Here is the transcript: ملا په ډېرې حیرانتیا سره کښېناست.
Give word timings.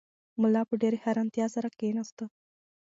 ملا 0.41 0.61
په 0.69 0.75
ډېرې 0.81 0.97
حیرانتیا 1.03 1.45
سره 1.55 1.67
کښېناست. 1.77 2.17